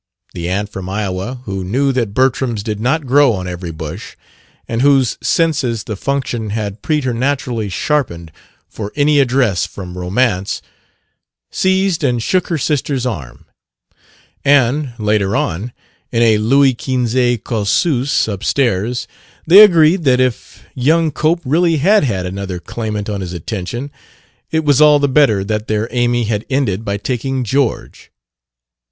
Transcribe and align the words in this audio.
The 0.33 0.49
aunt 0.49 0.69
from 0.69 0.89
Iowa, 0.89 1.41
who 1.45 1.63
knew 1.63 1.91
that 1.91 2.15
Bertrams 2.15 2.63
did 2.63 2.79
not 2.79 3.05
grow 3.05 3.33
on 3.33 3.47
every 3.47 3.69
bush, 3.69 4.15
and 4.67 4.81
whose 4.81 5.19
senses 5.21 5.83
the 5.83 5.95
function 5.95 6.49
had 6.49 6.81
preternaturally 6.81 7.69
sharpened 7.69 8.31
for 8.67 8.91
any 8.95 9.19
address 9.19 9.67
from 9.67 9.95
Romance, 9.95 10.59
seized 11.51 12.03
and 12.03 12.19
shook 12.19 12.47
her 12.47 12.57
sister's 12.57 13.05
arm; 13.05 13.45
and, 14.43 14.93
later 14.97 15.35
on, 15.35 15.71
in 16.11 16.23
a 16.23 16.39
Louis 16.39 16.73
Quinze 16.73 17.37
causeuse, 17.43 18.27
up 18.27 18.43
stairs, 18.43 19.07
they 19.45 19.59
agreed 19.59 20.03
that 20.05 20.19
if 20.19 20.63
young 20.73 21.11
Cope 21.11 21.41
really 21.45 21.77
had 21.77 22.03
had 22.05 22.25
another 22.25 22.59
claimant 22.59 23.07
on 23.07 23.21
his 23.21 23.33
attention, 23.33 23.91
it 24.49 24.65
was 24.65 24.81
all 24.81 24.97
the 24.97 25.07
better 25.07 25.43
that 25.43 25.67
their 25.67 25.87
Amy 25.91 26.23
had 26.23 26.43
ended 26.49 26.83
by 26.83 26.97
taking 26.97 27.43
George. 27.43 28.11